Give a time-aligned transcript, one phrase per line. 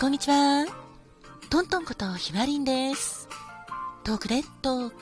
[0.00, 0.64] こんにちは。
[1.50, 3.28] トントンことひまりんです。
[4.02, 4.96] トークでトーク、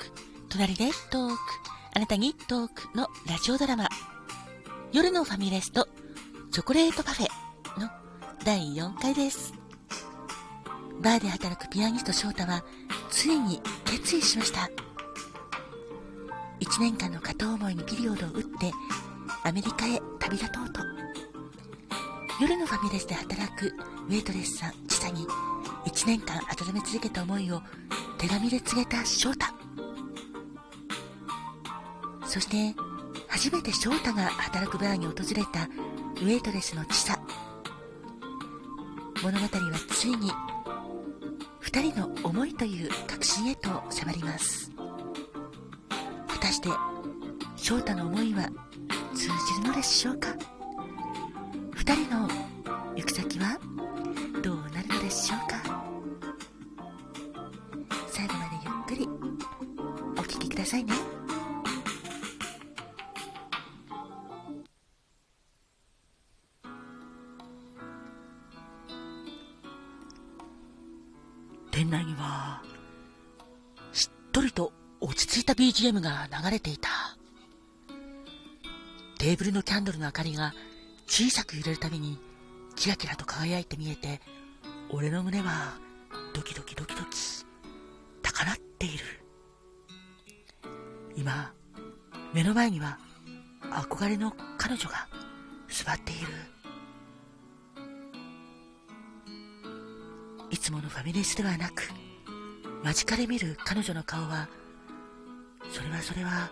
[0.48, 1.38] 隣でトーク、
[1.94, 3.88] あなたにトークのラジオドラマ、
[4.92, 5.86] 夜のファミレスと
[6.50, 7.88] チョコレートパフェの
[8.44, 9.54] 第4回です。
[11.00, 12.64] バーで働くピアニスト翔太は、
[13.08, 14.68] ついに決意しました。
[16.58, 18.72] 1年間の片思いにピリオドを打って、
[19.44, 20.80] アメリカへ旅立とうと。
[22.40, 23.74] 夜のファミレスで働く
[24.08, 25.26] ウェイトレスさん、ちさに、
[25.86, 27.60] 1年間温め続けた思いを
[28.16, 29.46] 手紙で告げた翔太。
[32.24, 32.76] そして、
[33.26, 35.64] 初めて翔太が働くバーに訪れた
[36.22, 37.18] ウェイトレスのちさ。
[39.20, 39.50] 物語は
[39.90, 40.30] ついに、
[41.58, 44.70] 二人の思いという確信へと迫ります。
[46.28, 46.68] 果たして、
[47.56, 48.48] 翔太の思いは
[49.12, 49.28] 通じ
[49.60, 50.28] るのでしょうか？
[51.88, 52.28] 二人の
[52.96, 53.58] 行く先は
[54.42, 55.82] どうなるのでしょうか？
[58.08, 59.08] 最後までゆっくり
[60.18, 60.92] お聴きくださいね。
[71.70, 72.62] 店内には
[73.94, 76.90] しっとりと落ち着いた BGM が流れていた。
[79.18, 80.52] テーブルのキャンドルの明かりが
[81.08, 82.18] 小さく揺れるたびに
[82.76, 84.20] キラキラと輝いて見えて
[84.90, 85.78] 俺の胸は
[86.34, 87.08] ドキドキドキドキ
[88.22, 89.04] 高鳴っている。
[91.16, 91.52] 今
[92.32, 92.98] 目の前には
[93.62, 95.08] 憧れの彼女が
[95.68, 96.26] 座っている。
[100.50, 101.90] いつものファミレスではなく
[102.84, 104.48] 間近で見る彼女の顔は
[105.72, 106.50] それはそれは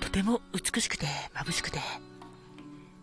[0.00, 1.78] とても美しくて眩しくて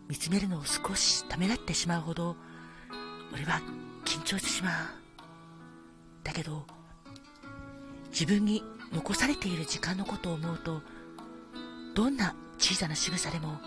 [0.08, 2.36] 見つめるのを少しためらってしまうほど
[3.34, 3.62] 俺は
[4.06, 4.74] 緊張してしまう。
[6.24, 6.66] だけど
[8.12, 10.82] 自分に残されている時間のことを思うと
[11.94, 13.60] どんな小さな仕草でも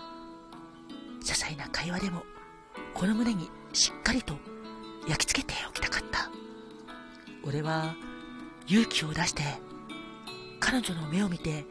[1.21, 2.23] 些細な会話でも
[2.93, 4.35] この胸にしっかりと
[5.07, 6.29] 焼き付けておきたかった。
[7.43, 7.95] 俺は
[8.67, 9.43] 勇気を出して
[10.59, 11.65] 彼女の目を見て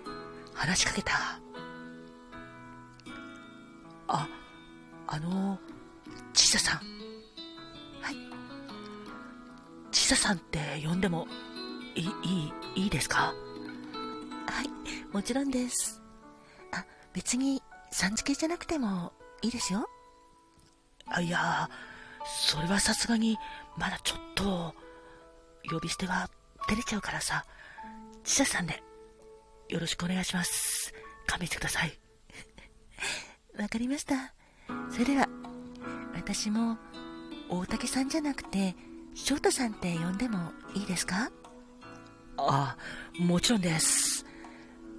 [0.55, 1.41] 話しかけた。
[5.13, 5.59] あの
[6.33, 6.79] ちささん。
[8.01, 8.17] はい。
[9.91, 11.27] ちささんって呼んでも
[11.97, 13.35] いいいいいいですか？
[14.47, 14.71] はい
[15.13, 16.01] もちろんです。
[16.73, 17.61] あ別に
[17.91, 19.13] さん付けじゃなくても
[19.43, 19.89] いいですよ。
[21.07, 21.69] あいや
[22.25, 23.37] それはさすがに
[23.77, 24.75] まだちょっと
[25.69, 26.31] 呼び捨ては
[26.69, 27.45] 照れちゃうからさ
[28.23, 28.81] ちささんで
[29.69, 30.95] よろしくお願いします。
[31.27, 31.99] 勘弁してください。
[33.59, 34.33] わかりました
[34.91, 35.29] それでは、
[36.15, 36.79] 私も、
[37.49, 38.77] 大竹さんじゃなくて、
[39.15, 41.31] 翔太さんって呼んでもいいですか？
[42.37, 42.77] あ
[43.19, 44.25] あ、もちろんです。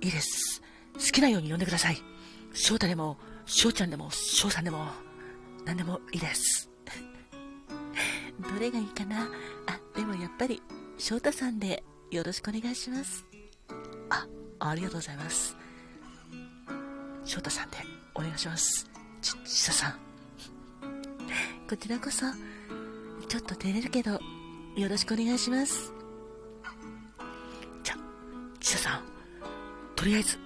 [0.01, 0.61] いいです。
[0.93, 2.01] 好きなように呼んでください。
[2.53, 4.87] 翔太でも、翔ちゃんでも、翔さんでも、
[5.65, 6.69] 何でもいいです。
[8.41, 9.29] どれがいいかな？
[9.67, 10.61] あ、でもやっぱり、
[10.97, 13.25] 翔太さんでよろしくお願いします。
[14.09, 14.27] あ、
[14.59, 15.55] ありがとうございます。
[17.23, 17.77] 翔太さんで
[18.13, 18.90] お願いします。
[19.21, 19.93] ち、ちささん。
[21.69, 22.25] こちらこそ、
[23.27, 24.19] ちょっと照れるけど、
[24.75, 25.93] よろしくお願いします。
[27.83, 27.95] じゃ、
[28.59, 29.03] ちささん、
[29.95, 30.37] とりあえず、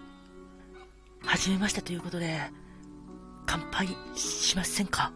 [1.24, 2.40] はじめましてということで、
[3.46, 5.12] 乾杯しませんか？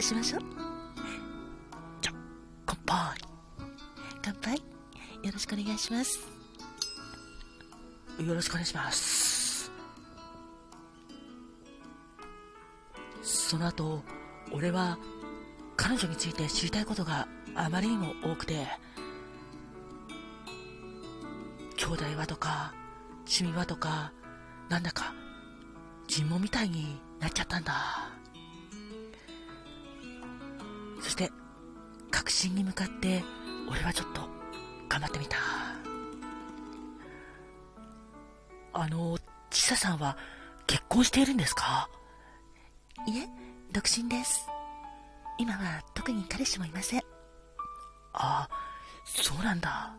[0.00, 0.40] しましょう。
[2.00, 2.12] じゃ、
[2.64, 3.18] 乾杯。
[4.22, 4.56] 乾杯。
[5.22, 6.18] よろしくお願いします。
[8.18, 9.37] よろしくお願いします。
[13.28, 14.02] その後、
[14.52, 14.98] 俺は
[15.76, 18.66] 彼女について知りたいことがあまりにも多くて、
[21.76, 22.72] 兄弟はとか、
[23.18, 24.12] 趣味はとか、
[24.70, 25.14] なんだか
[26.06, 27.74] 尋問みたいになっちゃったんだ。
[31.00, 31.30] そして、
[32.10, 33.22] 確信に向かって
[33.70, 34.22] 俺はちょっと
[34.88, 35.36] 頑張ってみた。
[38.72, 39.18] あの、
[39.50, 40.16] ちささんは
[40.66, 41.90] 結婚しているんですか？
[43.06, 43.28] いえ、
[43.72, 44.46] 独身です。
[45.38, 47.02] 今は特に彼氏もいません。
[48.12, 48.48] あ、
[49.04, 49.94] そうなんだ。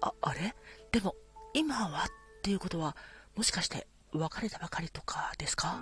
[0.00, 0.54] あ、あれ？
[0.92, 1.14] でも、
[1.54, 2.08] 今はっ
[2.42, 2.96] ていうことは、
[3.36, 5.78] もしかして別れたばかりとかですか？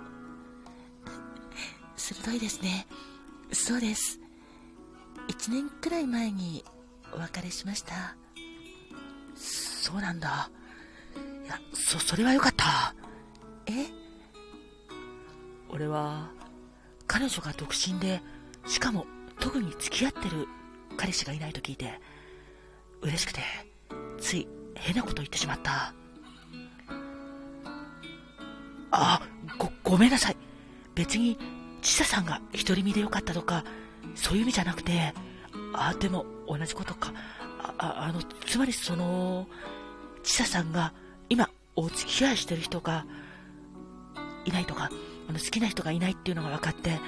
[1.97, 2.87] 鋭いですね。
[3.51, 4.19] そうです。
[5.27, 6.63] 1年くらい前に
[7.13, 8.15] お別れしました。
[9.35, 10.49] そうなんだ。
[11.43, 12.93] いや、そ、それはよかった。
[13.65, 13.87] え？
[15.69, 16.29] 俺は
[17.07, 18.21] 彼女が独身で
[18.67, 19.05] しかも
[19.39, 20.47] 特に付き合ってる
[20.97, 21.99] 彼氏がいないと聞いて、
[23.01, 23.39] 嬉しくて、
[24.19, 25.93] つい変なこと言ってしまった。
[28.91, 29.21] あ、
[29.57, 30.37] ご、ごめんなさい。
[30.95, 31.37] 別に、
[31.81, 33.63] ちささんが独り身でよかったとか、
[34.15, 35.13] そういう意味じゃなくて、
[35.73, 37.13] あ、でも同じことか。
[37.77, 39.47] あ、あの、つまりその、
[40.23, 40.93] ちささんが
[41.29, 43.05] 今お付き合いしてる人が
[44.43, 44.89] いないとか、
[45.29, 46.99] あの好きな人がいないっていうのが分かって、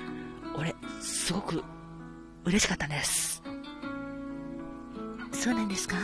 [0.55, 1.63] 俺、すごく
[2.45, 3.41] 嬉しかったんです。
[5.31, 5.95] そうなんですか？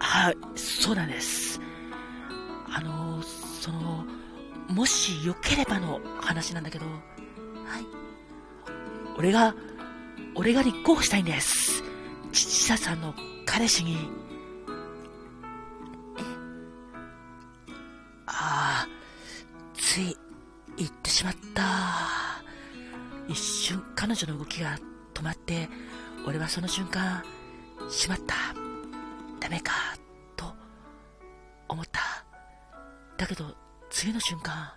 [0.00, 1.60] はい、そうなんです。
[2.68, 4.04] あの、その、
[4.68, 6.96] もしよければの話なんだけど、はい。
[9.16, 9.54] 俺が、
[10.34, 11.84] 俺が立候補したいんです。
[12.32, 13.14] 父ささんの
[13.44, 14.10] 彼氏に。
[16.18, 16.22] え？
[18.26, 18.88] ああ、
[19.74, 20.16] つい
[21.16, 21.62] しまった。
[23.26, 24.78] 一瞬彼女の動きが
[25.14, 25.66] 止まって、
[26.26, 27.24] 俺はその瞬間、
[27.88, 28.34] しまった。
[29.40, 29.72] ダメか、
[30.36, 30.52] と
[31.68, 32.00] 思った。
[33.16, 33.56] だけど、
[33.88, 34.74] 次の瞬間。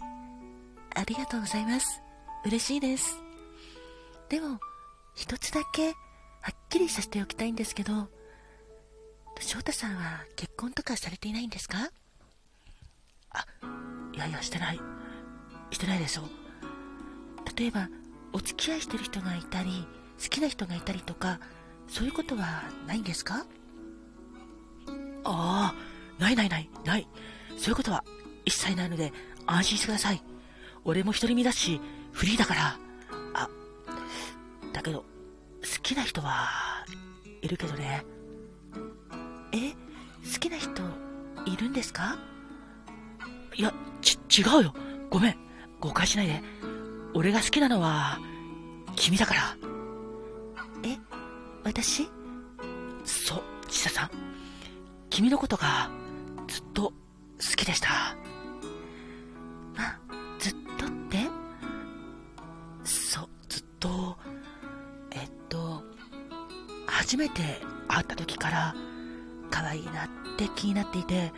[0.00, 2.02] ありがとうございます。
[2.44, 3.18] 嬉しいです。
[4.28, 4.60] でも、
[5.14, 5.92] 一つだけ、は
[6.52, 8.10] っきりさせておきたいんですけど、
[9.40, 11.78] 翔太さんは結婚とかされていないんですか？
[13.30, 13.46] あ、
[14.12, 14.80] いやいや、してない。
[15.70, 16.22] してないでしょ。
[17.56, 17.88] 例えば、
[18.32, 19.86] お付き合いしてる人がいたり、
[20.22, 21.40] 好きな人がいたりとか、
[21.88, 23.46] そういうことはないんですか？
[25.24, 27.08] ああ、ないないない、ない。
[27.56, 28.04] そういうことは
[28.44, 29.12] 一切ないので
[29.46, 30.22] 安心してください。
[30.84, 31.80] 俺も独り身だし、
[32.12, 32.78] フリーだから。
[33.34, 33.48] あ、
[34.72, 35.04] だけど、好
[35.82, 36.84] きな人は
[37.42, 38.04] いるけどね。
[39.52, 40.82] え、好きな人
[41.46, 42.18] いるんですか？
[43.56, 44.74] いや、ち、違うよ。
[45.10, 45.47] ごめん。
[45.80, 46.42] 誤解しないで。
[47.14, 48.18] 俺が好きなのは、
[48.96, 49.56] 君だから。
[50.84, 50.98] え、
[51.64, 52.08] 私？
[53.04, 54.10] そう、ちささん。
[55.10, 55.90] 君のことが、
[56.46, 56.92] ずっと好
[57.56, 57.88] きでした。
[59.76, 59.98] ま、
[60.38, 61.28] ずっとって？
[62.84, 64.16] そう、ずっと、
[65.12, 65.82] えっと、
[66.86, 68.74] 初めて会った時から、
[69.50, 71.32] 可愛いなって気になっていて、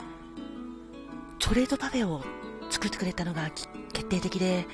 [1.39, 2.23] チョレートパフェを
[2.71, 3.49] 作ってくれたのが
[4.01, 4.67] 決定的で、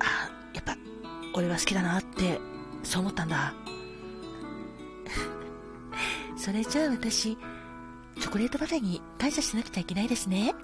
[0.00, 0.76] あ、やっぱ、
[1.34, 2.40] 俺は好きだなって、
[2.82, 3.52] そう思ったんだ。
[6.36, 7.36] それじゃあ私、
[8.18, 10.54] チョコレートパフェに感謝しなくちゃいけないですね。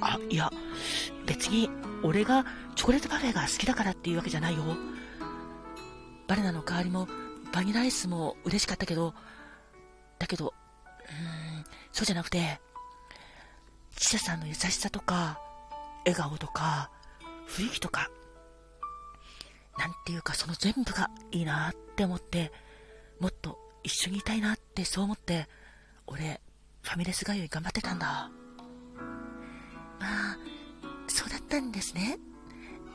[0.00, 0.52] あ、いや、
[1.24, 1.70] 別に
[2.02, 2.44] 俺が
[2.74, 4.62] チョコレートパフェが好きだからっていうわけじゃないよ。
[6.28, 7.08] バナナの代わりも
[7.52, 9.14] バニラアイスも嬉しかったけど、
[10.18, 12.60] だけど、うーん、そうじゃなくて、
[13.96, 15.40] ちささんの優しさとか、
[16.06, 16.90] 笑顔とか、
[17.48, 18.10] 雰囲気とか、
[19.76, 22.52] なんていうかその全部がいいなって思って、
[23.18, 25.48] もっと一緒にいたいなってそう思って、
[26.06, 26.40] 俺、
[26.82, 28.30] ファミレス通い頑張ってたんだ。
[29.98, 30.38] まあ、
[31.08, 32.18] そうだったんですね。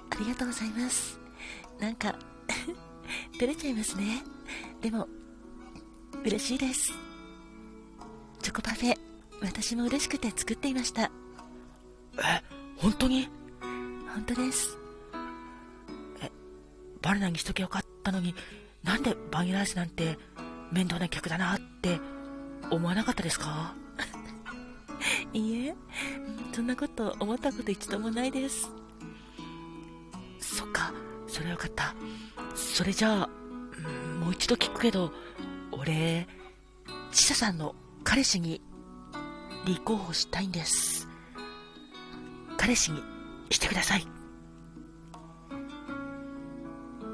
[0.10, 1.20] ありがとうございます。
[1.80, 2.16] なんか
[3.38, 4.24] 照れちゃいますね。
[4.82, 5.08] でも、
[6.24, 6.94] 嬉しいです。
[8.42, 8.98] チョコパフェ、
[9.42, 11.12] 私も嬉しくて作っていました。
[12.18, 13.28] え、本当に？
[14.14, 14.78] 本当です。
[16.22, 16.32] え、
[17.02, 18.34] バナナにしときゃよかったのに、
[18.84, 20.18] なんでバニラアイスなんて
[20.72, 22.00] 面倒な客だなって
[22.70, 23.74] 思わなかったですか？
[25.34, 25.76] いいえ、
[26.54, 28.70] そんなこと思ったこと一度もないです。
[30.40, 30.92] そっか、
[31.28, 31.96] それはよかった。
[32.56, 33.30] それじゃあ、
[34.20, 35.14] もう一度聞くけど、
[35.72, 36.28] 俺、
[37.12, 38.62] ちささんの彼氏に
[39.66, 41.01] 立候補したいんです。
[42.62, 43.02] 彼氏に
[43.50, 44.06] してください。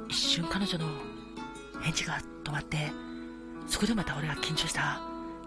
[0.09, 0.85] 一瞬彼女の
[1.81, 2.91] 返事が止まって、
[3.65, 4.99] そこでまた俺が緊張した。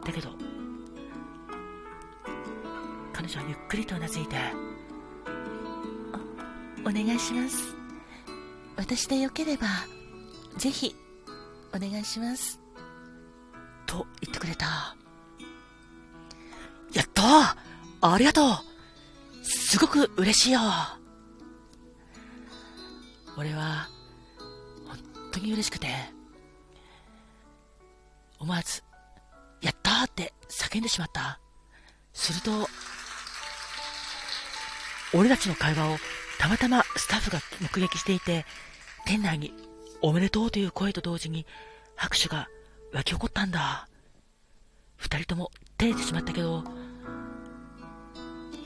[0.02, 0.30] だけど、
[3.12, 4.37] 彼女はゆっくりとうなずいて、
[6.87, 7.76] お、お願いします。
[8.76, 9.66] 私でよければ、
[10.57, 10.97] ぜひ、
[11.75, 12.59] お願いします。
[13.85, 14.97] と言ってくれた。
[16.95, 17.54] やった
[18.00, 18.70] ありがとう
[19.42, 20.61] すごく嬉しいよ
[23.37, 23.88] 俺は、
[24.87, 24.99] 本
[25.32, 25.88] 当に嬉しくて、
[28.38, 28.82] 思わず、
[29.61, 31.40] やったーって叫んでしまった。
[32.12, 32.68] すると、
[35.14, 35.97] 俺たちの会話を
[36.38, 38.44] たまたまスタッフが目撃していて、
[39.06, 39.52] 店内に
[40.02, 41.47] おめでとうという声と同時に
[41.97, 42.49] 拍手が
[42.92, 43.88] 湧き起こったんだ。
[44.97, 46.62] 二人とも照れてしまったけど、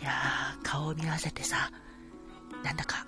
[0.00, 0.43] いやー、
[0.74, 1.70] 顔を見合わせてさ、
[2.64, 3.06] なんだか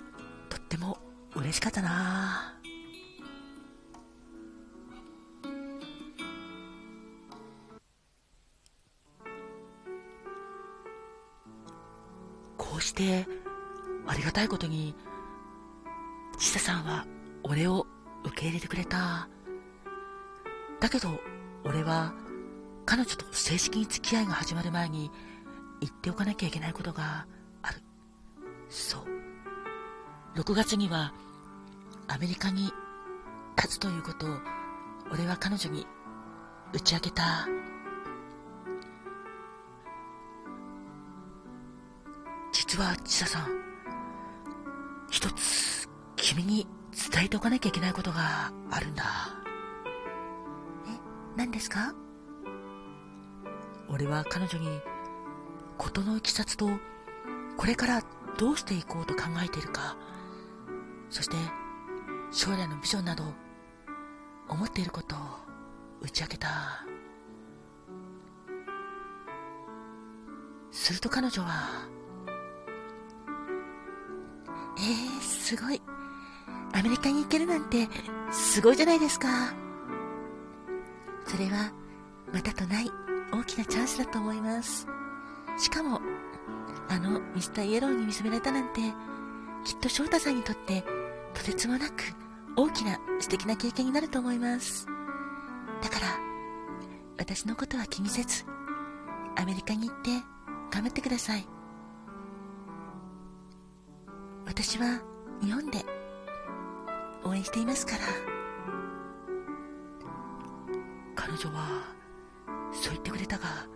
[0.49, 0.97] とっても
[1.35, 2.53] 嬉しかったな。
[12.55, 13.27] こうして
[14.07, 14.95] ありがたいことに
[16.39, 17.05] ちささんは
[17.43, 17.85] 俺を
[18.23, 19.27] 受け入れてくれた。
[20.79, 21.19] だけど
[21.65, 22.13] 俺は
[22.85, 25.11] 彼女と正式に付き合いが始まる前に
[25.81, 27.27] 言っておかなきゃいけないことが
[28.69, 30.39] そう。
[30.39, 31.13] 6月には
[32.07, 32.71] アメリカに
[33.55, 34.29] 立つということを
[35.11, 35.87] 俺は彼女に
[36.73, 37.47] 打ち明けた。
[42.51, 43.47] 実は千佐さん
[45.09, 46.67] 一つ君に
[47.13, 49.03] 伝えておかなきゃいけないことがあるんだ。
[50.87, 50.99] え
[51.37, 51.93] 何ですか？
[53.89, 54.81] 俺は彼女に
[55.77, 56.69] 事のいきさつと
[57.55, 58.01] これから
[58.37, 59.97] どうしていこうと考えているか
[61.09, 61.35] そして
[62.31, 63.23] 将来のビジョンなど
[64.49, 65.19] 思っていることを
[66.01, 66.85] 打ち明けた。
[70.71, 71.87] すると彼女は
[74.77, 75.81] えー、すごい。
[76.73, 77.87] アメリカに行けるなんて
[78.31, 79.27] すごいじゃないですか。
[81.25, 81.71] それは
[82.31, 82.91] またとない
[83.31, 84.87] 大きなチャンスだと思います。
[85.57, 85.99] しかも
[86.89, 88.81] あのミスターイエローに見つめられたなんて
[89.65, 90.83] きっと翔太さんにとって
[91.33, 92.03] とてつもなく
[92.55, 94.87] 大きな素敵な経験になると思います。
[95.81, 96.07] だから
[97.17, 98.45] 私のことは気にせず
[99.35, 100.09] アメリカに行って
[100.71, 101.47] 頑張ってください。
[104.45, 105.01] 私は
[105.41, 105.85] 日本で
[107.23, 107.99] 応援していますから。
[111.15, 111.83] 彼女は
[112.71, 113.67] そう言ってくれたが